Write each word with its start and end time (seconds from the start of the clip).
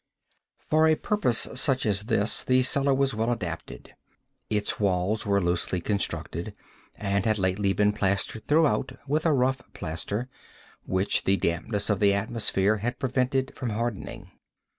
For 0.71 0.87
a 0.87 0.95
purpose 0.95 1.47
such 1.53 1.85
as 1.85 2.05
this 2.05 2.43
the 2.43 2.63
cellar 2.63 2.91
was 2.91 3.13
well 3.13 3.31
adapted. 3.31 3.93
Its 4.49 4.79
walls 4.79 5.27
were 5.27 5.39
loosely 5.39 5.79
constructed, 5.79 6.55
and 6.95 7.23
had 7.23 7.37
lately 7.37 7.71
been 7.73 7.93
plastered 7.93 8.47
throughout 8.47 8.93
with 9.07 9.27
a 9.27 9.31
rough 9.31 9.61
plaster, 9.73 10.27
which 10.87 11.25
the 11.25 11.37
dampness 11.37 11.91
of 11.91 11.99
the 11.99 12.15
atmosphere 12.15 12.77
had 12.77 12.97
prevented 12.97 13.53
from 13.55 13.69
hardening. 13.69 14.31